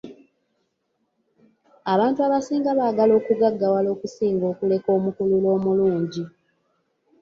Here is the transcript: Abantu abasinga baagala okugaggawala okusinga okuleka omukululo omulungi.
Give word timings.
Abantu 1.93 2.19
abasinga 2.27 2.69
baagala 2.79 3.13
okugaggawala 3.19 3.87
okusinga 3.95 4.45
okuleka 4.53 4.89
omukululo 4.97 5.47
omulungi. 5.57 6.23